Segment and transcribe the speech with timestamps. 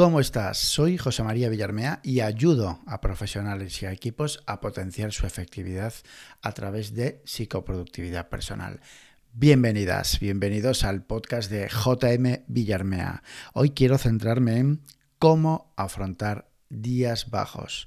[0.00, 0.56] ¿Cómo estás?
[0.56, 5.92] Soy José María Villarmea y ayudo a profesionales y a equipos a potenciar su efectividad
[6.40, 8.80] a través de psicoproductividad personal.
[9.34, 13.22] Bienvenidas, bienvenidos al podcast de JM Villarmea.
[13.52, 14.80] Hoy quiero centrarme en
[15.18, 17.86] cómo afrontar días bajos.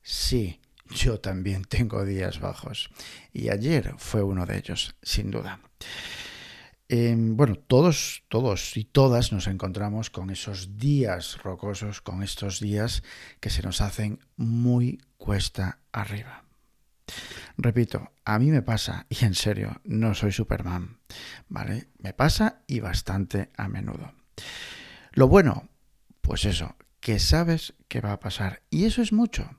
[0.00, 2.88] Sí, yo también tengo días bajos.
[3.32, 5.58] Y ayer fue uno de ellos, sin duda.
[6.90, 13.02] Em, bueno, todos, todos y todas nos encontramos con esos días rocosos, con estos días
[13.40, 16.44] que se nos hacen muy cuesta arriba.
[17.58, 20.98] Repito, a mí me pasa, y en serio, no soy Superman,
[21.48, 21.88] ¿vale?
[21.98, 24.14] Me pasa y bastante a menudo.
[25.12, 25.68] Lo bueno,
[26.22, 28.62] pues eso, que sabes que va a pasar.
[28.70, 29.58] Y eso es mucho.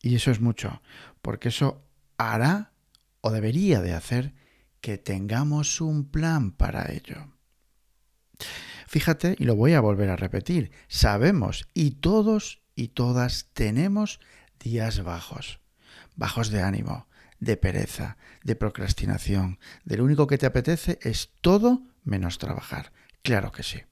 [0.00, 0.80] Y eso es mucho,
[1.20, 1.84] porque eso
[2.16, 2.72] hará
[3.20, 4.34] o debería de hacer
[4.82, 7.32] que tengamos un plan para ello.
[8.86, 14.20] Fíjate, y lo voy a volver a repetir, sabemos y todos y todas tenemos
[14.60, 15.60] días bajos,
[16.16, 17.06] bajos de ánimo,
[17.38, 22.92] de pereza, de procrastinación, de lo único que te apetece es todo menos trabajar.
[23.22, 23.82] Claro que sí.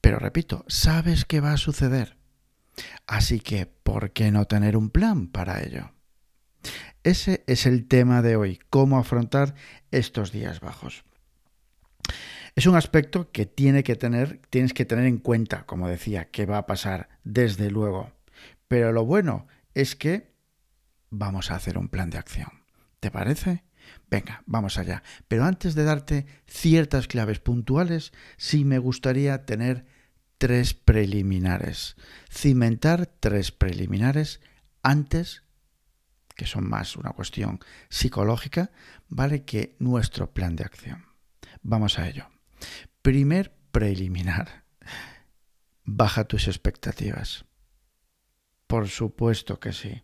[0.00, 2.16] Pero repito, sabes qué va a suceder.
[3.06, 5.95] Así que, ¿por qué no tener un plan para ello?
[7.06, 9.54] Ese es el tema de hoy, cómo afrontar
[9.92, 11.04] estos días bajos.
[12.56, 17.08] Es un aspecto que, tienes que tener en cuenta, como decía, que va a pasar
[17.22, 18.10] desde luego.
[18.66, 20.32] Pero lo bueno es que
[21.08, 22.64] vamos a hacer un plan de acción.
[22.98, 23.62] ¿Te parece?
[24.10, 25.04] Venga, vamos allá.
[25.28, 29.86] Pero antes de darte ciertas claves puntuales, sí me gustaría tener
[30.38, 31.94] tres preliminares.
[32.28, 34.40] Cimentar tres preliminares
[34.82, 35.45] antes
[36.36, 38.70] que son más una cuestión psicológica,
[39.08, 41.06] vale que nuestro plan de acción.
[41.62, 42.28] Vamos a ello.
[43.02, 44.64] Primer preliminar.
[45.84, 47.46] Baja tus expectativas.
[48.66, 50.02] Por supuesto que sí.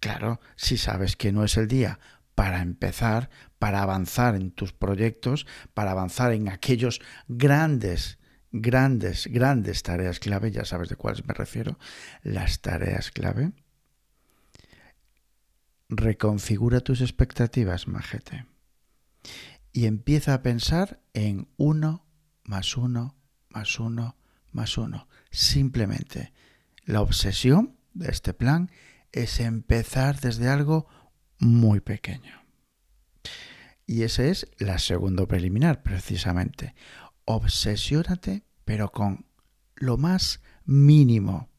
[0.00, 1.98] Claro, si sabes que no es el día
[2.34, 8.18] para empezar, para avanzar en tus proyectos, para avanzar en aquellos grandes,
[8.50, 11.78] grandes, grandes tareas clave, ya sabes de cuáles me refiero,
[12.22, 13.52] las tareas clave,
[15.88, 18.46] reconfigura tus expectativas, majete.
[19.72, 22.06] Y empieza a pensar en uno
[22.44, 23.16] más uno
[23.48, 24.16] más uno
[24.52, 25.08] más uno.
[25.30, 26.32] Simplemente
[26.84, 28.70] la obsesión de este plan
[29.12, 30.86] es empezar desde algo
[31.38, 32.42] muy pequeño.
[33.86, 36.74] Y ese es la segundo preliminar, precisamente.
[37.26, 39.26] Obsesiónate, pero con
[39.76, 41.50] lo más mínimo,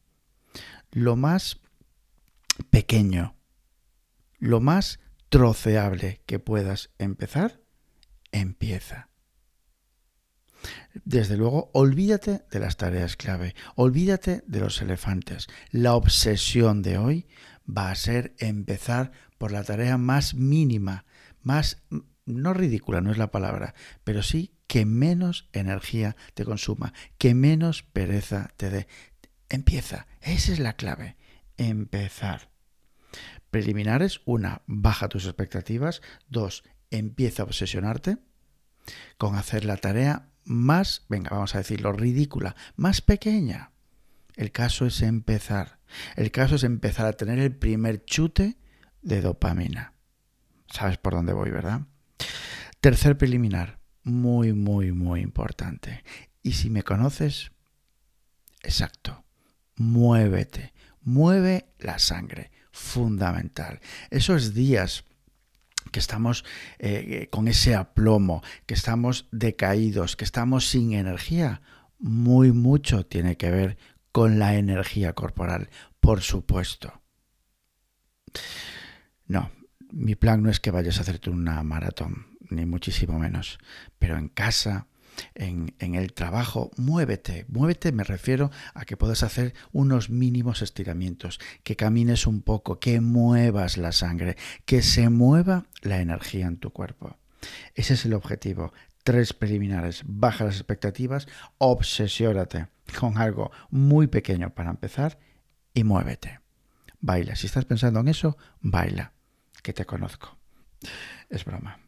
[0.90, 1.60] lo más
[2.70, 3.35] pequeño,
[4.46, 7.60] lo más troceable que puedas empezar,
[8.32, 9.08] empieza.
[11.04, 15.46] Desde luego, olvídate de las tareas clave, olvídate de los elefantes.
[15.70, 17.26] La obsesión de hoy
[17.68, 21.04] va a ser empezar por la tarea más mínima,
[21.42, 21.82] más,
[22.24, 23.74] no ridícula, no es la palabra,
[24.04, 28.88] pero sí que menos energía te consuma, que menos pereza te dé.
[29.48, 31.16] Empieza, esa es la clave,
[31.56, 32.55] empezar
[33.50, 34.20] preliminares.
[34.24, 36.02] Una, baja tus expectativas.
[36.28, 38.18] Dos, empieza a obsesionarte
[39.18, 43.72] con hacer la tarea más, venga, vamos a decirlo, ridícula, más pequeña.
[44.36, 45.80] El caso es empezar.
[46.14, 48.58] El caso es empezar a tener el primer chute
[49.02, 49.94] de dopamina.
[50.68, 51.82] ¿Sabes por dónde voy, verdad?
[52.80, 56.04] Tercer preliminar, muy, muy, muy importante.
[56.42, 57.50] Y si me conoces,
[58.62, 59.24] exacto,
[59.76, 63.80] muévete, mueve la sangre, fundamental.
[64.10, 65.04] Esos días
[65.90, 66.44] que estamos
[66.78, 71.62] eh, con ese aplomo, que estamos decaídos, que estamos sin energía,
[71.98, 73.78] muy mucho tiene que ver
[74.12, 75.70] con la energía corporal,
[76.00, 77.00] por supuesto.
[79.26, 79.50] No,
[79.90, 83.58] mi plan no es que vayas a hacerte una maratón, ni muchísimo menos,
[83.98, 84.86] pero en casa,
[85.34, 87.46] en, el trabajo, muévete.
[87.48, 93.00] Muévete me refiero a que puedas hacer unos mínimos estiramientos, que camines un poco, que
[93.00, 97.16] muevas la sangre, que se mueva la energía en tu cuerpo.
[97.74, 98.72] Ese es el objetivo.
[99.04, 100.02] Tres preliminares.
[100.04, 101.28] Baja las expectativas,
[101.58, 102.68] obsesiórate
[102.98, 105.18] con algo muy pequeño para empezar
[105.74, 106.40] y muévete.
[107.00, 107.36] Baila.
[107.36, 109.12] Si estás pensando en eso, baila,
[109.62, 110.36] que te conozco.
[111.28, 111.78] Es broma.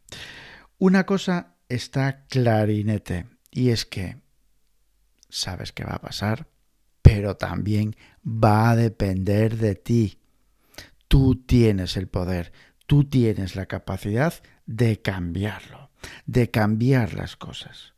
[0.78, 3.26] Una cosa está clarinete.
[3.50, 4.20] Y es que
[5.28, 6.48] sabes que va a pasar,
[7.02, 10.20] pero también va a depender de ti.
[11.08, 12.52] Tú tienes el poder,
[12.86, 14.34] tú tienes la capacidad
[14.66, 15.90] de cambiarlo,
[16.26, 17.94] de cambiar las cosas.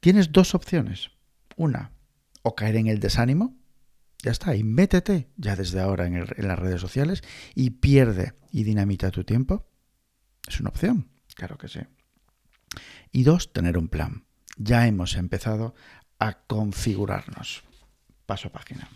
[0.00, 1.10] Tienes dos opciones.
[1.56, 1.90] Una,
[2.42, 3.56] o caer en el desánimo,
[4.22, 7.22] ya está, y métete ya desde ahora en, en las redes sociales
[7.56, 9.68] y pierde y dinamita tu tiempo.
[10.46, 11.80] Es una opción, claro que sí.
[13.12, 14.24] Y dos, tener un plan.
[14.56, 15.74] Ya hemos empezado
[16.18, 17.62] a configurarnos.
[18.26, 18.88] Paso página.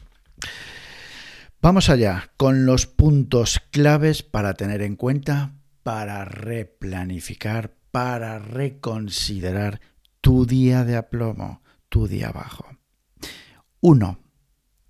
[1.63, 5.55] Vamos allá con los puntos claves para tener en cuenta,
[5.85, 9.81] para replanificar, para reconsiderar
[10.21, 12.67] tu día de aplomo, tu día bajo.
[13.81, 14.19] Uno,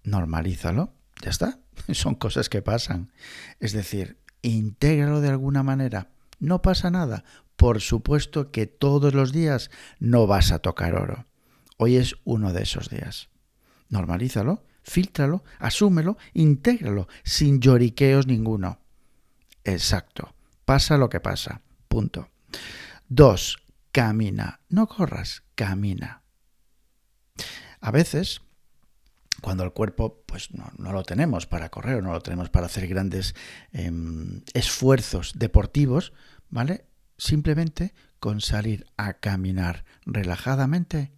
[0.02, 1.60] normalízalo, ya está.
[1.93, 3.12] Son cosas que pasan.
[3.60, 6.12] Es decir, intégralo de alguna manera.
[6.42, 7.22] No pasa nada.
[7.54, 11.26] Por supuesto que todos los días no vas a tocar oro.
[11.78, 13.30] Hoy es uno de esos días.
[13.88, 18.80] Normalízalo Fíltralo, asúmelo, intégralo, sin lloriqueos ninguno.
[19.64, 20.34] Exacto.
[20.64, 21.62] Pasa lo que pasa.
[21.88, 22.30] Punto.
[23.08, 23.58] Dos,
[23.92, 24.60] camina.
[24.68, 26.22] No corras, camina.
[27.80, 28.42] A veces,
[29.42, 32.88] cuando el cuerpo pues no, lo tenemos para correr o no lo tenemos para hacer
[32.88, 33.34] grandes
[33.72, 36.14] em, esfuerzos deportivos,
[36.48, 36.86] ¿vale?
[37.18, 41.12] Simplemente con salir a caminar relajadamente,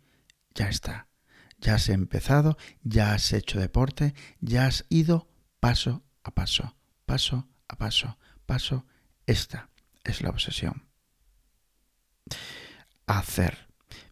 [0.55, 1.07] ya está
[1.65, 5.29] ya has empezado, ya has hecho deporte, ya has ido
[5.61, 6.77] paso a paso,
[7.07, 8.87] paso a paso, paso.
[9.27, 9.71] Esta
[10.05, 10.87] es la obsesión.
[13.07, 13.69] Hacer.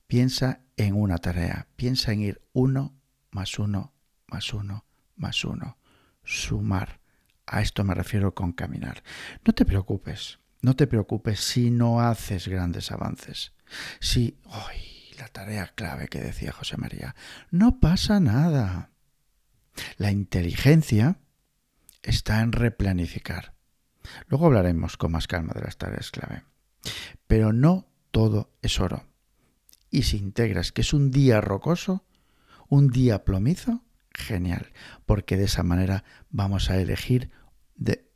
[0.06, 2.94] Piensa en una tarea, piensa en ir uno
[3.30, 3.92] más uno
[4.32, 4.84] más uno
[5.22, 5.78] más uno.
[6.24, 7.00] Sumar.
[7.46, 9.02] A esto me refiero con caminar.
[9.44, 13.52] No te preocupes, no te preocupes si no haces grandes avances.
[14.00, 17.14] Si, hoy la tarea clave que decía José María.
[17.50, 18.90] No pasa nada.
[19.96, 21.18] La inteligencia
[22.02, 23.54] está en replanificar.
[24.28, 26.42] Luego hablaremos con más calma de las tareas clave.
[27.26, 29.06] Pero no todo es oro.
[29.90, 32.04] Y si integras que es un día rocoso,
[32.68, 34.72] un día plomizo, genial,
[35.06, 37.30] porque de esa manera vamos a elegir,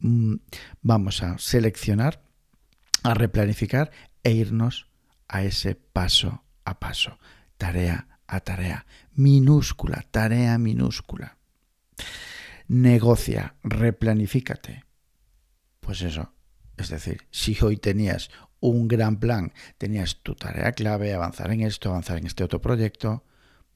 [0.00, 0.34] mm,
[0.82, 2.22] vamos a seleccionar,
[3.02, 3.90] a replanificar
[4.22, 4.88] e irnos
[5.28, 7.19] a ese paso a paso,
[7.56, 11.37] tarea a tarea, minúscula, tarea minúscula.
[12.69, 14.84] Negocia, replanifícate.
[15.81, 16.32] Pues eso,
[16.76, 21.90] es decir, si hoy tenías un gran plan, tenías tu tarea clave, avanzar en esto,
[21.90, 23.25] avanzar en este otro proyecto,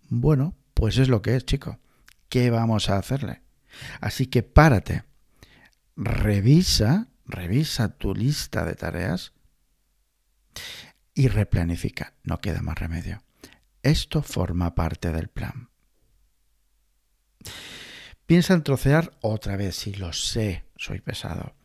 [0.09, 1.79] bueno, pues es lo que es, chico.
[2.31, 3.43] ¿Qué vamos a hacerle?
[4.01, 5.03] Así que párate,
[5.97, 9.33] revisa, revisa tu lista de tareas
[11.13, 12.15] y replanifica.
[12.23, 13.25] No queda más remedio.
[13.83, 15.71] Esto forma parte del plan.
[18.27, 21.57] Piensa en trocear otra vez, si lo sé, soy pesado.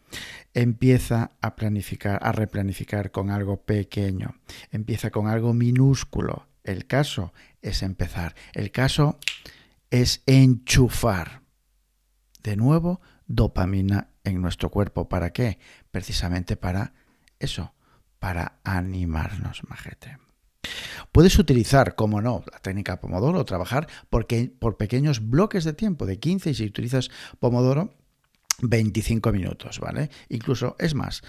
[0.55, 4.39] Empieza a planificar, a replanificar con algo pequeño.
[4.71, 6.47] Empieza con algo minúsculo.
[6.63, 8.33] El caso es empezar.
[8.53, 9.19] El caso
[9.91, 11.41] es enchufar.
[12.43, 15.09] De nuevo, dopamina en nuestro cuerpo.
[15.09, 15.59] ¿Para qué?
[15.91, 16.93] Precisamente para
[17.39, 17.73] eso,
[18.19, 20.17] para animarnos, majete.
[21.11, 26.19] Puedes utilizar, como no, la técnica Pomodoro trabajar porque, por pequeños bloques de tiempo de
[26.19, 27.09] 15 y si utilizas
[27.39, 27.93] Pomodoro,
[28.61, 30.09] 25 minutos, ¿vale?
[30.29, 31.21] Incluso, es más,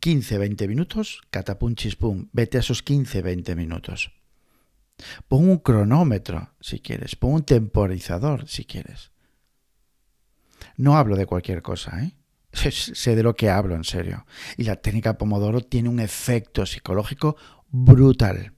[0.00, 4.12] 15, 20 minutos, catapum chispum, vete a esos 15, 20 minutos.
[5.28, 9.10] Pon un cronómetro si quieres, pon un temporizador si quieres.
[10.76, 12.14] No hablo de cualquier cosa, ¿eh?
[12.70, 14.26] sé de lo que hablo en serio.
[14.56, 17.36] Y la técnica Pomodoro tiene un efecto psicológico
[17.68, 18.52] brutal.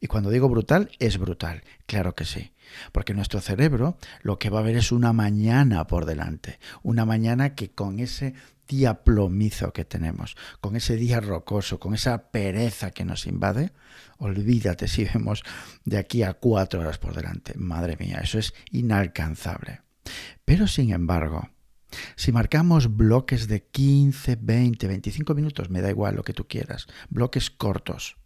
[0.00, 2.52] Y cuando digo brutal, es brutal, claro que sí.
[2.92, 6.58] Porque nuestro cerebro lo que va a ver es una mañana por delante.
[6.82, 8.34] Una mañana que con ese
[8.68, 13.72] día plomizo que tenemos, con ese día rocoso, con esa pereza que nos invade,
[14.18, 15.42] olvídate si vemos
[15.84, 17.54] de aquí a cuatro horas por delante.
[17.56, 19.80] Madre mía, eso es inalcanzable.
[20.44, 21.48] Pero sin embargo,
[22.16, 26.86] si marcamos bloques de 15, 20, 25 minutos, me da igual lo que tú quieras,
[27.08, 28.17] bloques cortos,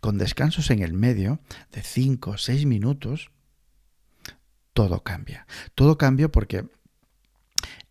[0.00, 1.40] con descansos en el medio
[1.72, 3.30] de 5, 6 minutos,
[4.72, 5.46] todo cambia.
[5.74, 6.66] Todo cambia porque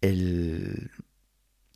[0.02, 0.92] el,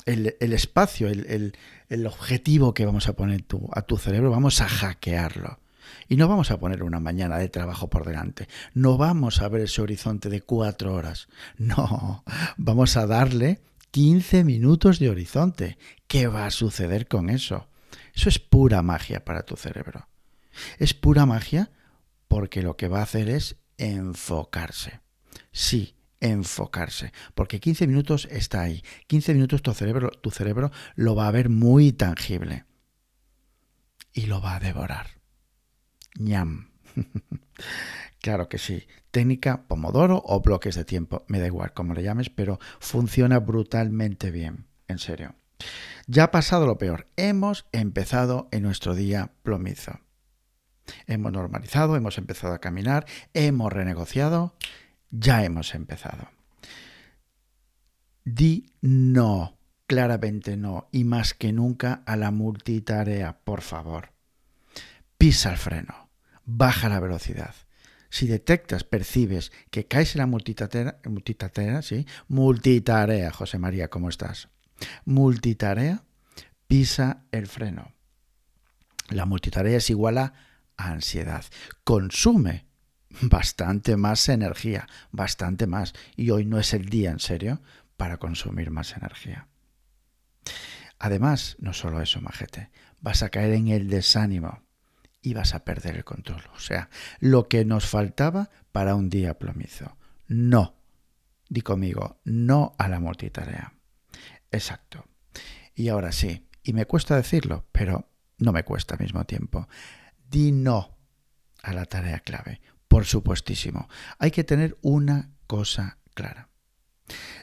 [0.05, 1.55] el, espacio, el,
[1.89, 5.59] el, objetivo que vamos a poner a tu cerebro, vamos a hackearlo.
[6.07, 8.47] Y no vamos a poner una mañana de trabajo por delante.
[8.73, 11.27] No vamos a ver ese horizonte de cuatro horas.
[11.57, 12.23] No,
[12.57, 15.77] vamos a darle 15 minutos de horizonte.
[16.07, 17.68] ¿Qué va a suceder con eso?
[18.19, 20.09] Eso es pura magia para tu cerebro.
[20.77, 21.71] Es pura magia
[22.27, 24.99] porque lo que va a hacer es enfocarse.
[25.53, 28.83] Sí, enfocarse, porque 15 minutos está ahí.
[29.07, 32.65] 15 minutos tu cerebro, tu cerebro lo va a ver muy tangible
[34.11, 35.07] y lo va a devorar
[36.19, 36.71] ñam.
[38.21, 38.85] Claro que sí.
[39.11, 44.29] Técnica Pomodoro o bloques de tiempo, me da igual como le llames, pero funciona brutalmente
[44.29, 45.35] bien, en serio.
[46.07, 47.07] Ya ha pasado lo peor.
[47.17, 49.99] Hemos empezado en nuestro día plomizo.
[51.05, 54.55] Hemos normalizado, hemos empezado a caminar, hemos renegociado,
[55.11, 56.29] ya hemos empezado.
[58.25, 64.11] Di no, claramente no, y más que nunca a la multitarea, por favor.
[65.17, 66.09] Pisa el freno,
[66.45, 67.53] baja la velocidad.
[68.09, 72.07] Si detectas, percibes que caes en la multitarea, multitarea, ¿sí?
[72.27, 74.49] multitarea, José María, ¿cómo estás?
[75.05, 76.03] Multitarea,
[76.67, 77.93] pisa el freno.
[79.09, 80.33] La multitarea es igual a
[80.77, 81.43] ansiedad.
[81.83, 82.65] Consume
[83.21, 85.93] bastante más energía, bastante más.
[86.15, 87.61] Y hoy no es el día, en serio,
[87.97, 89.47] para consumir más energía.
[90.99, 92.69] Además, no solo eso, majete,
[93.01, 94.61] vas a caer en el desánimo
[95.21, 96.43] y vas a perder el control.
[96.55, 99.97] O sea, lo que nos faltaba para un día plomizo.
[100.27, 100.75] No,
[101.47, 103.73] di conmigo, no a la multitarea.
[104.51, 105.05] Exacto.
[105.75, 109.67] Y ahora sí, y me cuesta decirlo, pero no me cuesta al mismo tiempo.
[110.29, 110.97] Di no
[111.61, 112.61] a la tarea clave.
[112.87, 113.87] Por supuestísimo.
[114.17, 116.49] Hay que tener una cosa clara.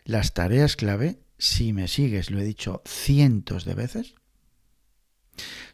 [0.04, 4.14] Las tareas clave, si me sigues, lo he dicho cientos de veces,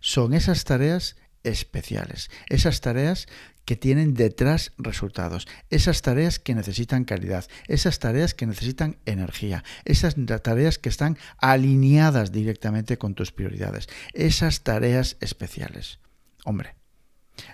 [0.01, 3.27] son esas tareas especiales, esas tareas
[3.65, 10.17] que tienen detrás resultados, esas tareas que necesitan calidad, esas tareas que necesitan energía, esas
[10.43, 16.01] tareas que están alineadas directamente con tus prioridades, esas tareas especiales.
[16.45, 16.75] Hombre,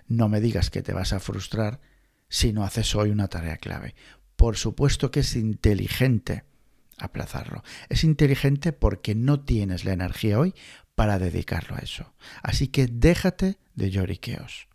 [0.07, 1.81] no me digas que te vas a frustrar
[2.29, 3.95] si no haces hoy una tarea clave.
[4.37, 6.45] Por supuesto que es inteligente
[6.99, 7.63] aplazarlo.
[7.89, 10.55] Es inteligente porque no tienes la energía hoy
[10.99, 12.13] para dedicarlo a eso.
[12.43, 14.67] Así que déjate de lloriqueos.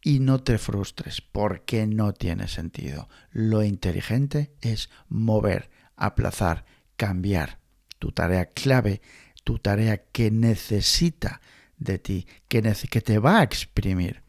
[0.00, 3.08] Y no te frustres porque no tiene sentido.
[3.32, 6.64] Lo inteligente es mover, aplazar,
[6.96, 7.58] cambiar
[7.98, 9.02] tu tarea clave,
[9.42, 11.40] tu tarea que necesita
[11.76, 14.22] de ti, que, te va a exprimir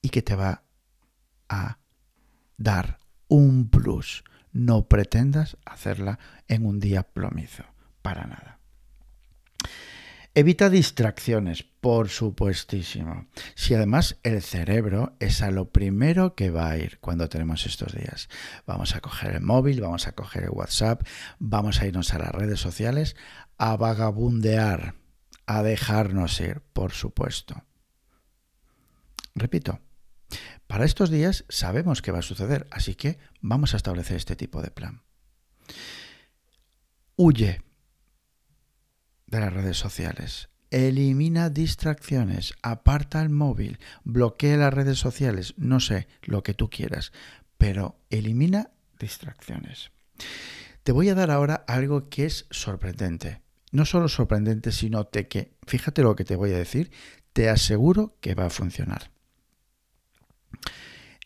[0.00, 0.64] y que te va
[1.50, 1.78] a
[2.56, 4.24] dar un plus.
[4.52, 7.64] No pretendas hacerla en un día plomizo,
[8.02, 8.60] para nada.
[10.32, 13.26] Evita distracciones, por supuestísimo.
[13.56, 17.92] Si además el cerebro es a lo primero que va a ir cuando tenemos estos
[17.94, 18.28] días.
[18.64, 21.02] Vamos a coger el móvil, vamos a coger el WhatsApp,
[21.40, 23.16] vamos a irnos a las redes sociales
[23.58, 24.94] a vagabundear,
[25.46, 27.64] a dejarnos ir, por supuesto.
[29.34, 29.80] Repito,
[30.80, 34.62] para estos días sabemos que va a suceder, así que vamos a establecer este tipo
[34.62, 35.02] de plan.
[37.16, 37.60] Huye
[39.26, 40.48] de las redes sociales.
[40.70, 47.12] Elimina distracciones, aparta el móvil, bloquea las redes sociales, no sé, lo que tú quieras,
[47.58, 49.90] pero elimina distracciones.
[50.82, 53.42] Te voy a dar ahora algo que es sorprendente.
[53.70, 56.90] No solo sorprendente, sino que, fíjate lo que te voy a decir,
[57.34, 59.10] te aseguro que va a funcionar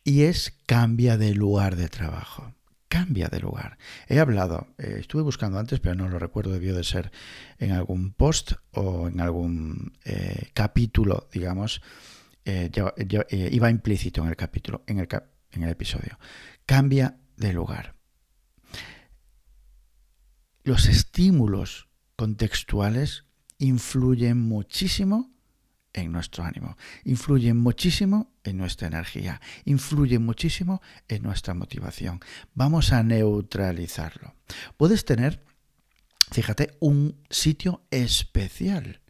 [0.04, 2.54] y es cambia de lugar de trabajo.
[2.88, 3.76] Cambia de lugar.
[4.09, 7.11] He hablado, eh, estuve buscando antes, pero no lo recuerdo, debió de ser
[7.59, 11.83] en algún post o en algún eh, capítulo, digamos,
[12.45, 12.71] eh,
[13.50, 15.09] iba implícito en el capítulo, en el,
[15.50, 16.19] en el episodio.
[16.66, 17.95] Cambia de lugar.
[20.62, 23.25] Los estímulos contextuales
[23.59, 25.34] influyen muchísimo
[25.95, 32.21] en nuestro ánimo, influye muchísimo en nuestra energía, influye muchísimo en nuestra motivación.
[32.53, 34.35] Vamos a neutralizarlo.
[34.77, 35.43] Puedes tener,
[36.31, 39.01] fíjate, un sitio especial,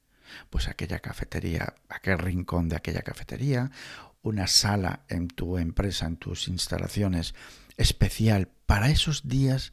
[0.50, 3.70] pues aquella cafetería, aquel rincón de aquella cafetería,
[4.22, 7.34] una sala en tu empresa, en tus instalaciones
[7.76, 9.72] especial para esos días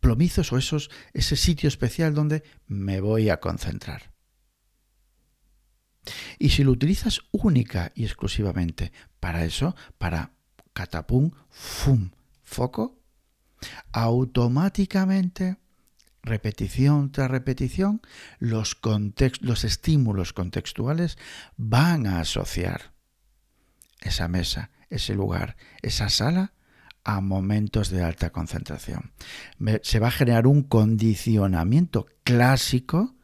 [0.00, 4.09] plomizos o esos, ese sitio especial donde me voy a concentrar.
[6.38, 10.32] Y si lo utilizas única y exclusivamente para eso, para
[10.72, 12.10] catapum, fum,
[12.42, 12.98] foco,
[13.92, 15.58] automáticamente,
[16.22, 18.00] repetición tras repetición,
[18.38, 18.78] los,
[19.40, 21.18] los estímulos contextuales
[21.56, 22.92] van a asociar
[24.00, 26.54] esa mesa, ese lugar, esa sala
[27.04, 29.12] a momentos de alta concentración.
[29.82, 33.16] Se va a generar un condicionamiento clásico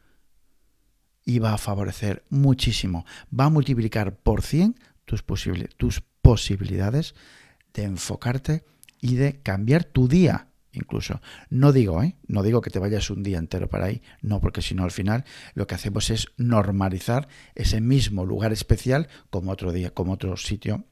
[1.27, 3.05] y va a favorecer muchísimo,
[3.37, 5.25] va a multiplicar por 100 tus,
[5.75, 7.15] tus posibilidades
[7.73, 8.63] de enfocarte
[9.01, 11.21] y de cambiar tu día incluso.
[11.49, 12.15] No digo, ¿eh?
[12.27, 14.91] No digo que te vayas un día entero para ahí, no, porque si no al
[14.91, 20.37] final lo que hacemos es normalizar ese mismo lugar especial como otro día, como otro
[20.37, 20.85] sitio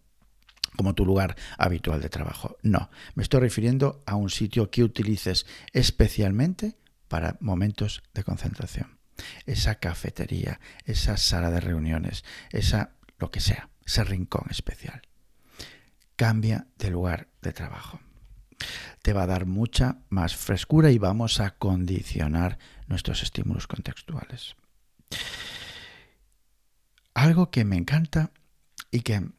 [0.76, 2.58] como tu lugar habitual de trabajo.
[2.62, 6.76] No, me estoy refiriendo a un sitio que utilices especialmente
[7.08, 8.96] para momentos de concentración.
[9.46, 15.02] Esa cafetería, esa sala de reuniones, esa lo que sea, ese rincón especial.
[16.16, 18.00] Cambia de lugar de trabajo
[19.02, 22.58] te va a dar mucha más frescura y vamos a condicionar
[22.88, 24.56] nuestros estímulos contextuales.
[27.14, 28.32] Algo que me encanta
[28.90, 29.30] y que,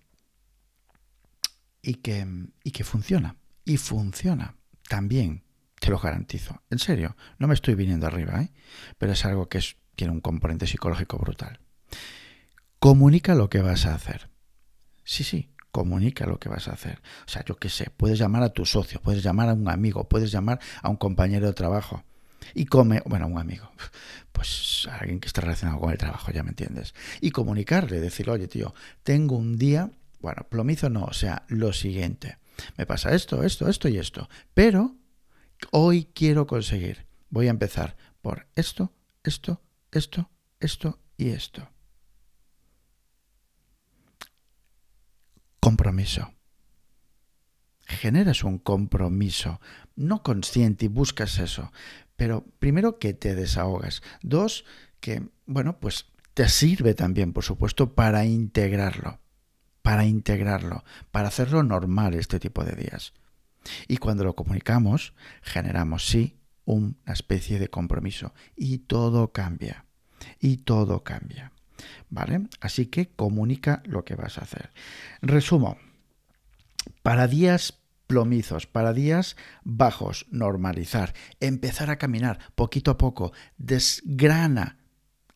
[1.82, 2.26] y que,
[2.62, 3.36] y que funciona.
[3.64, 4.54] Y funciona
[4.88, 5.42] también,
[5.80, 6.62] te lo garantizo.
[6.70, 8.52] En serio, no me estoy viniendo arriba, ¿eh?
[8.98, 9.60] pero es algo que
[9.94, 11.60] tiene un componente psicológico brutal.
[12.78, 14.28] Comunica lo que vas a hacer.
[15.04, 17.00] Sí, sí, comunica lo que vas a hacer.
[17.26, 20.08] O sea, yo qué sé, puedes llamar a tu socio, puedes llamar a un amigo,
[20.08, 22.04] puedes llamar a un compañero de trabajo
[22.54, 23.70] y come, bueno, un amigo,
[24.32, 26.94] pues alguien que está relacionado con el trabajo, ya me entiendes.
[27.20, 29.90] Y comunicarle, decirle, oye, tío, tengo un día,
[30.20, 32.38] bueno, plomizo no, o sea, lo siguiente,
[32.76, 34.94] me pasa esto, esto, esto y esto, pero
[35.70, 41.68] hoy quiero conseguir, voy a empezar por esto, esto, esto, esto y esto.
[45.66, 46.32] compromiso.
[47.86, 49.60] Generas un compromiso,
[49.96, 51.72] no consciente y buscas eso,
[52.14, 54.00] pero primero que te desahogas.
[54.22, 54.64] Dos,
[55.00, 59.18] que, bueno, pues te sirve también, por supuesto, para integrarlo,
[59.82, 63.12] para integrarlo, para hacerlo normal este tipo de días.
[63.88, 68.34] Y cuando lo comunicamos, generamos, sí, una especie de compromiso.
[68.56, 69.86] Y todo cambia.
[70.40, 71.52] Y todo cambia.
[72.10, 72.48] ¿Vale?
[72.60, 74.70] Así que comunica lo que vas a hacer.
[75.22, 75.78] Resumo.
[77.02, 84.78] Para días plomizos, para días bajos, normalizar, empezar a caminar poquito a poco, desgrana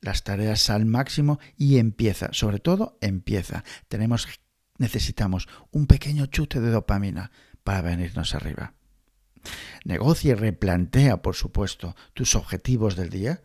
[0.01, 3.65] las tareas al máximo y empieza, sobre todo empieza.
[3.89, 4.29] Tenemos
[4.79, 7.31] necesitamos un pequeño chute de dopamina
[7.65, 8.75] para venirnos arriba.
[9.85, 13.43] Negocia y replantea, por supuesto, tus objetivos del día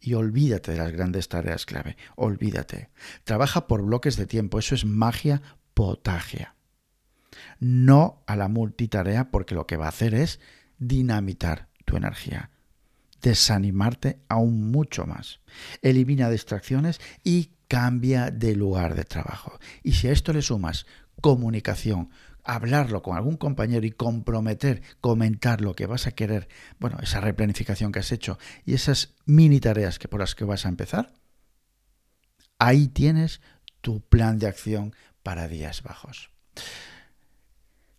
[0.00, 1.96] y olvídate de las grandes tareas clave.
[2.16, 2.90] Olvídate.
[3.24, 4.58] Trabaja por bloques de tiempo.
[4.58, 5.42] Eso es magia
[5.74, 6.54] potagia.
[7.58, 10.40] No a la multitarea porque lo que va a hacer es
[10.78, 12.50] dinamitar tu energía.
[13.22, 15.40] Desanimarte aún mucho más.
[15.82, 19.58] Elimina distracciones y cambia de lugar de trabajo.
[19.82, 20.86] Y si a esto le sumas
[21.20, 22.10] comunicación,
[22.48, 26.48] hablarlo con algún compañero y comprometer, comentar lo que vas a querer,
[26.80, 30.64] bueno, esa replanificación que has hecho y esas mini tareas que por las que vas
[30.64, 31.12] a empezar,
[32.58, 33.42] ahí tienes
[33.82, 36.30] tu plan de acción para días bajos.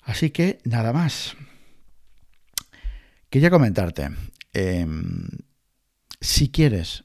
[0.01, 1.37] Así que nada más.
[3.29, 4.09] Quería comentarte,
[4.53, 5.27] em,
[6.19, 7.03] si quieres